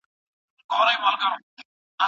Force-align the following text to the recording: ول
ول 0.71 1.27